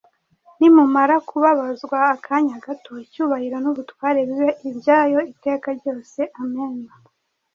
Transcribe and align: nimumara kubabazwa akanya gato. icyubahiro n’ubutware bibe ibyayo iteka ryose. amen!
nimumara 0.59 1.15
kubabazwa 1.29 1.97
akanya 2.15 2.55
gato. 2.65 2.91
icyubahiro 3.05 3.57
n’ubutware 3.63 4.19
bibe 4.29 4.49
ibyayo 4.69 5.19
iteka 5.33 5.67
ryose. 5.79 6.19
amen! 6.41 6.75